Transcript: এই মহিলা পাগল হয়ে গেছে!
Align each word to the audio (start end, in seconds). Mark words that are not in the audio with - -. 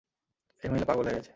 এই 0.63 0.67
মহিলা 0.69 0.85
পাগল 0.85 1.03
হয়ে 1.07 1.17
গেছে! 1.17 1.29